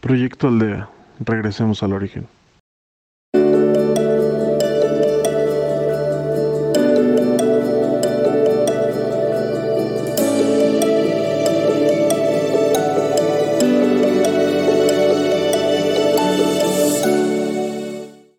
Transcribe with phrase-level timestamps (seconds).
[0.00, 0.88] Proyecto Aldea.
[1.18, 2.28] Regresemos al origen.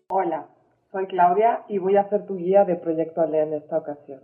[0.08, 0.46] Hola,
[0.90, 4.20] soy Claudia y voy a ser tu guía de Proyecto Aldea en esta ocasión.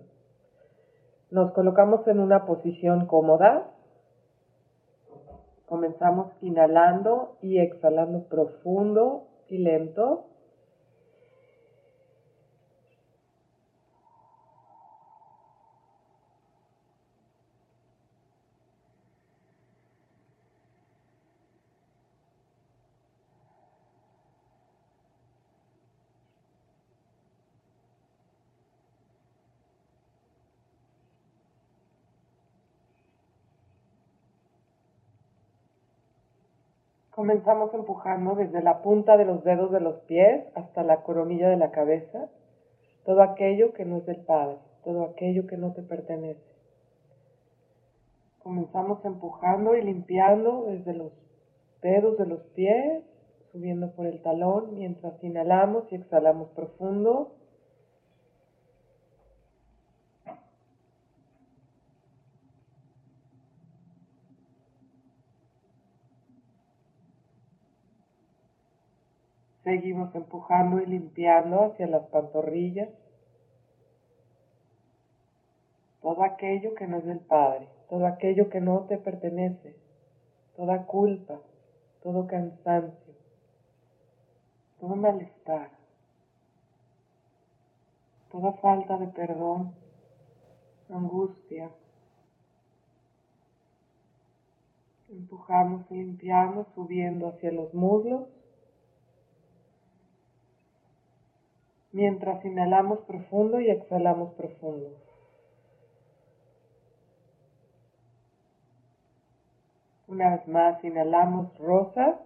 [1.30, 3.75] Nos colocamos en una posición cómoda
[5.66, 10.26] Comenzamos inhalando y exhalando profundo y lento.
[37.16, 41.56] Comenzamos empujando desde la punta de los dedos de los pies hasta la coronilla de
[41.56, 42.28] la cabeza,
[43.06, 46.44] todo aquello que no es del Padre, todo aquello que no te pertenece.
[48.42, 51.10] Comenzamos empujando y limpiando desde los
[51.80, 53.02] dedos de los pies,
[53.50, 57.32] subiendo por el talón mientras inhalamos y exhalamos profundo.
[69.66, 72.88] Seguimos empujando y limpiando hacia las pantorrillas
[76.00, 79.74] todo aquello que no es del Padre, todo aquello que no te pertenece,
[80.54, 81.40] toda culpa,
[82.00, 83.14] todo cansancio,
[84.78, 85.72] todo malestar,
[88.30, 89.74] toda falta de perdón,
[90.90, 91.72] angustia.
[95.08, 98.28] Empujamos y limpiamos subiendo hacia los muslos
[101.96, 104.90] mientras inhalamos profundo y exhalamos profundo.
[110.06, 112.20] Una vez más, inhalamos rosa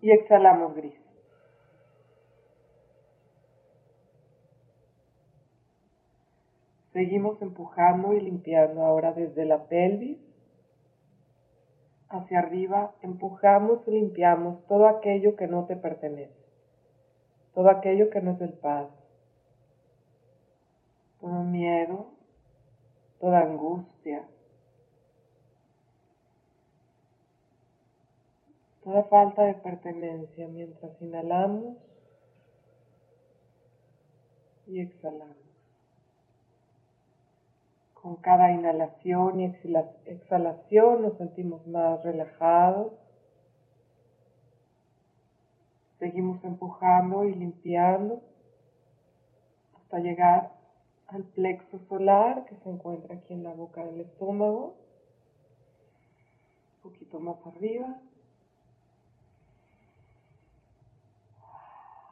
[0.00, 0.98] y exhalamos gris.
[6.94, 10.18] Seguimos empujando y limpiando ahora desde la pelvis
[12.08, 12.94] hacia arriba.
[13.02, 16.45] Empujamos y limpiamos todo aquello que no te pertenece
[17.56, 18.86] todo aquello que no es el paz,
[21.22, 22.08] todo miedo,
[23.18, 24.26] toda angustia,
[28.84, 31.78] toda falta de pertenencia mientras inhalamos
[34.66, 35.34] y exhalamos.
[37.94, 39.44] Con cada inhalación y
[40.04, 42.92] exhalación nos sentimos más relajados
[45.98, 48.22] Seguimos empujando y limpiando
[49.74, 50.52] hasta llegar
[51.06, 54.76] al plexo solar que se encuentra aquí en la boca del estómago.
[56.76, 57.98] Un poquito más arriba.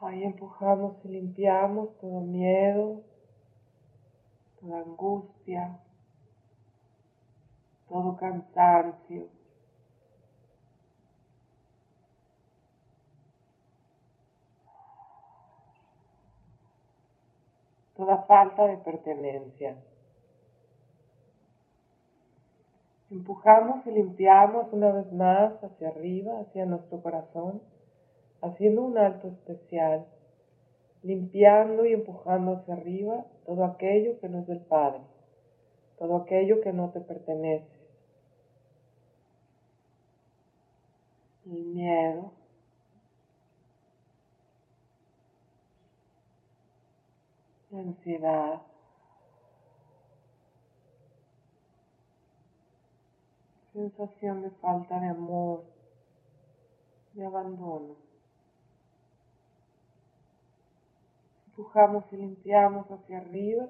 [0.01, 3.01] Ahí empujamos y limpiamos todo miedo,
[4.59, 5.79] toda angustia,
[7.87, 9.34] todo cansancio.
[17.95, 19.77] Toda falta de pertenencia.
[23.09, 27.61] Empujamos y limpiamos una vez más hacia arriba, hacia nuestro corazón,
[28.41, 30.05] haciendo un alto especial,
[31.03, 35.01] limpiando y empujando hacia arriba todo aquello que no es del Padre,
[35.97, 37.75] todo aquello que no te pertenece.
[41.45, 42.31] El miedo,
[47.79, 48.61] ansiedad,
[53.73, 55.63] sensación de falta de amor,
[57.13, 57.95] de abandono.
[61.47, 63.67] Empujamos y limpiamos hacia arriba,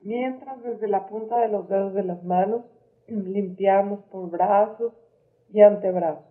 [0.00, 2.62] mientras desde la punta de los dedos de las manos
[3.08, 4.92] limpiamos por brazos
[5.50, 6.27] y antebrazos.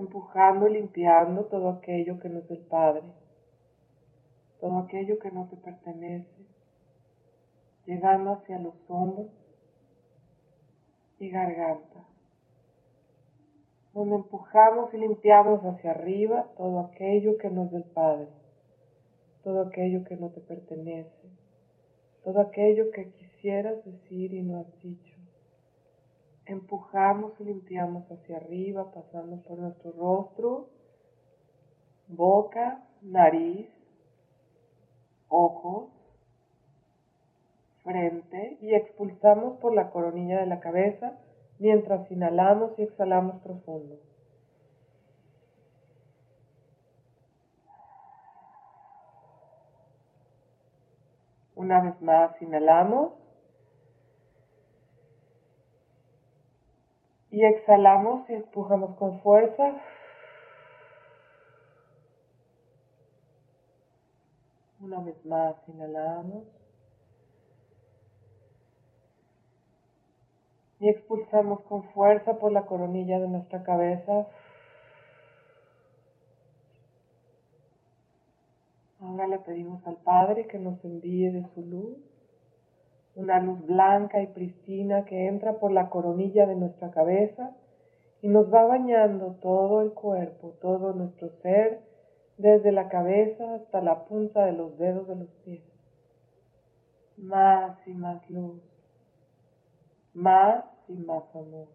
[0.00, 3.02] Empujando y limpiando todo aquello que no es del Padre,
[4.60, 6.46] todo aquello que no te pertenece,
[7.86, 9.28] llegando hacia los hombros
[11.18, 12.04] y garganta,
[13.94, 18.28] donde empujamos y limpiamos hacia arriba todo aquello que no es del Padre,
[19.42, 21.30] todo aquello que no te pertenece,
[22.24, 25.09] todo aquello que quisiera quisieras decir y no has dicho.
[26.50, 30.68] Empujamos y limpiamos hacia arriba, pasando por nuestro rostro,
[32.08, 33.68] boca, nariz,
[35.28, 35.90] ojos,
[37.84, 41.20] frente y expulsamos por la coronilla de la cabeza
[41.60, 44.00] mientras inhalamos y exhalamos profundo.
[51.54, 53.19] Una vez más, inhalamos.
[57.30, 59.80] Y exhalamos y empujamos con fuerza.
[64.80, 66.44] Una vez más, inhalamos.
[70.80, 74.26] Y expulsamos con fuerza por la coronilla de nuestra cabeza.
[79.00, 81.98] Ahora le pedimos al Padre que nos envíe de su luz,
[83.14, 87.56] una luz blanca y pristina que entra por la coronilla de nuestra cabeza
[88.22, 91.80] y nos va bañando todo el cuerpo, todo nuestro ser,
[92.36, 95.62] desde la cabeza hasta la punta de los dedos de los pies.
[97.16, 98.62] Más y más luz,
[100.14, 101.68] más y más amor,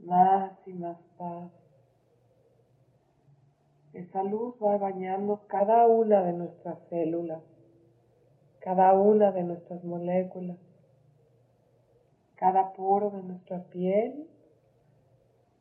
[0.00, 1.50] más y más paz.
[3.92, 7.42] Esa luz va bañando cada una de nuestras células,
[8.64, 10.56] cada una de nuestras moléculas,
[12.36, 14.26] cada poro de nuestra piel.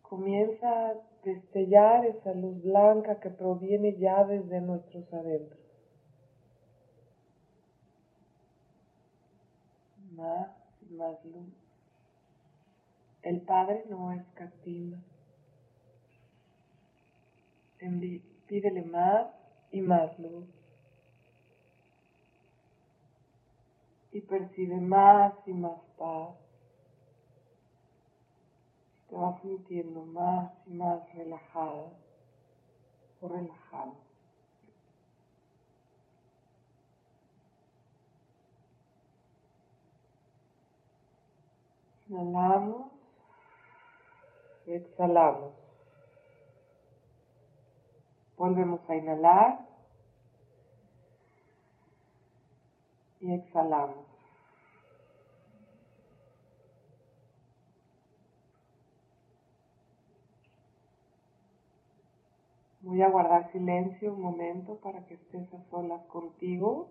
[0.01, 0.93] Comienza a
[1.25, 5.59] destellar esa luz blanca que proviene ya desde nuestros adentros.
[10.13, 10.49] Más
[10.81, 11.53] y más luz.
[13.21, 15.03] El Padre no escatima
[18.47, 19.27] pídele más
[19.71, 20.62] y más luz.
[24.13, 26.35] Y percibe más y más paz.
[29.09, 31.91] Te vas sintiendo más y más relajada
[33.21, 33.95] o relajado.
[42.07, 42.91] Inhalamos,
[44.67, 45.53] exhalamos.
[48.37, 49.72] Volvemos a inhalar
[53.23, 54.05] y exhalamos.
[62.81, 66.89] Voy a guardar silencio un momento para que estés a solas contigo,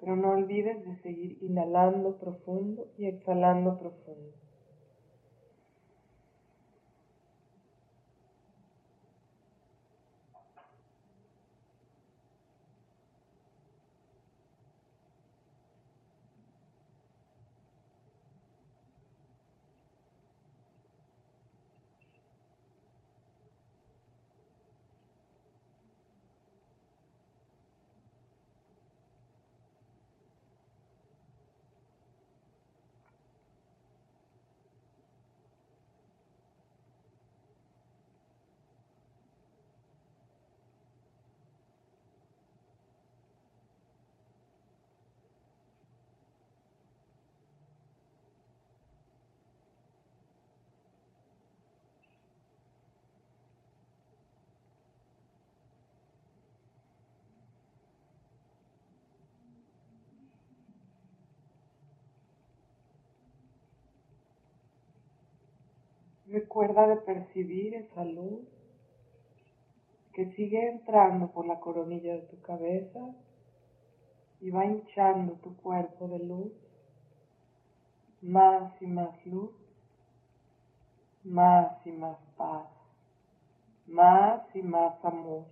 [0.00, 4.32] pero no olvides de seguir inhalando profundo y exhalando profundo.
[66.32, 68.40] Recuerda de percibir esa luz
[70.14, 73.00] que sigue entrando por la coronilla de tu cabeza
[74.40, 76.52] y va hinchando tu cuerpo de luz,
[78.22, 79.50] más y más luz,
[81.22, 82.66] más y más paz,
[83.86, 85.44] más y más amor,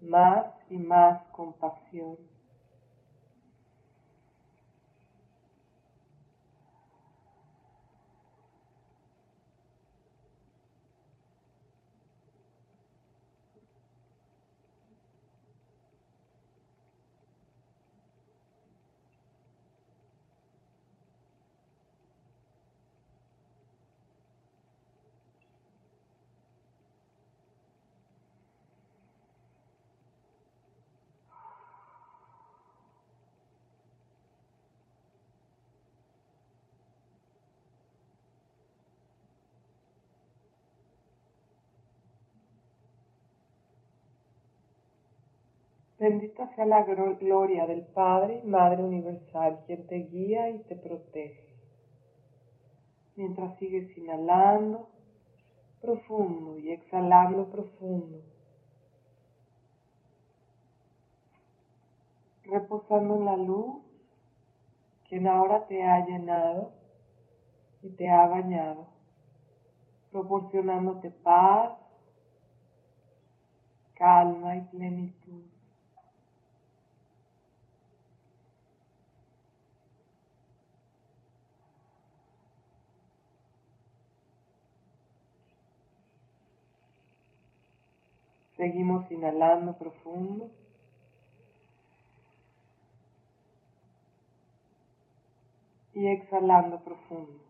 [0.00, 2.29] más y más compasión.
[46.00, 51.54] Bendita sea la gloria del Padre y Madre Universal, quien te guía y te protege.
[53.16, 54.88] Mientras sigues inhalando
[55.82, 58.22] profundo y exhalando profundo.
[62.44, 63.82] Reposando en la luz,
[65.06, 66.72] quien ahora te ha llenado
[67.82, 68.86] y te ha bañado,
[70.10, 71.78] proporcionándote paz,
[73.92, 75.49] calma y plenitud.
[88.60, 90.50] Seguimos inhalando profundo.
[95.94, 97.49] Y exhalando profundo.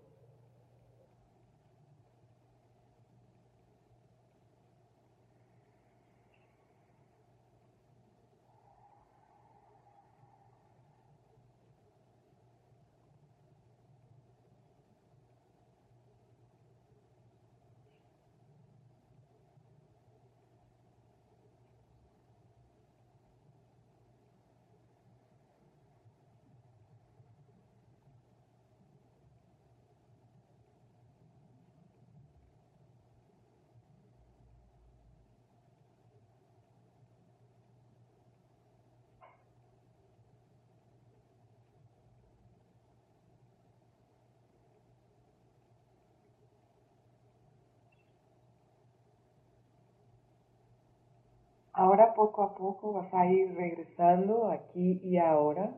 [51.81, 55.73] Ahora poco a poco vas a ir regresando aquí y ahora.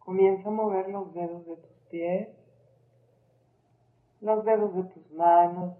[0.00, 2.28] Comienza a mover los dedos de tus pies,
[4.20, 5.72] los dedos de tus manos,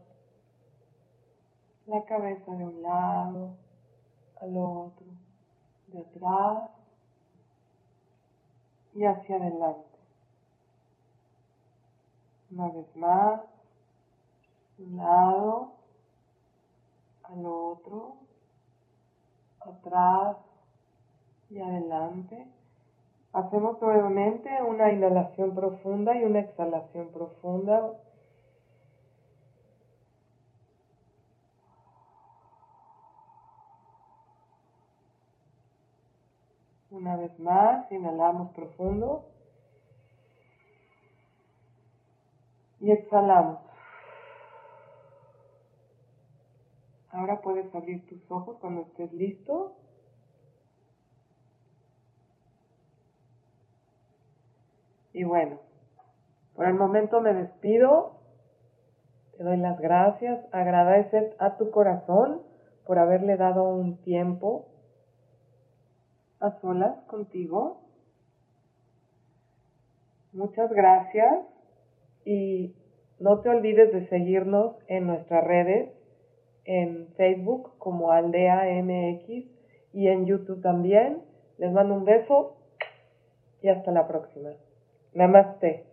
[1.85, 3.55] la cabeza de un lado
[4.41, 5.07] al otro,
[5.89, 6.71] de atrás
[8.95, 9.99] y hacia adelante.
[12.51, 13.43] Una vez más,
[14.79, 15.82] un lado
[17.33, 18.17] al otro,
[19.61, 20.37] atrás
[21.51, 22.47] y adelante.
[23.33, 27.93] Hacemos nuevamente una inhalación profunda y una exhalación profunda.
[36.91, 39.25] Una vez más, inhalamos profundo
[42.81, 43.72] y exhalamos.
[47.13, 49.77] Ahora puedes abrir tus ojos cuando estés listo.
[55.13, 55.61] Y bueno,
[56.55, 58.19] por el momento me despido.
[59.37, 60.43] Te doy las gracias.
[60.53, 62.41] Agradecer a tu corazón
[62.87, 64.69] por haberle dado un tiempo
[66.41, 67.83] a solas contigo.
[70.33, 71.45] Muchas gracias
[72.25, 72.75] y
[73.21, 76.02] no te olvides de seguirnos en nuestras redes
[76.65, 79.29] en Facebook como Aldea MX
[79.93, 81.23] y en YouTube también.
[81.59, 82.57] Les mando un beso
[83.63, 84.51] y hasta la próxima.
[85.15, 85.92] Namaste.